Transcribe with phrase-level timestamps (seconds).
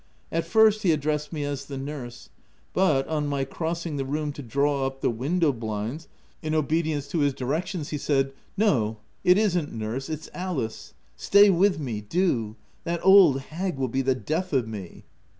[0.31, 2.29] At first" 1 he addressed me as the nurse,
[2.73, 6.07] but, on my crossing the room to draw up the window blinds,
[6.41, 10.95] in obedience to his directions, he said —"No, it isn't nurse; it's Alice.
[11.15, 12.55] Stay with me do!
[12.83, 15.03] that old hag will be the death of me.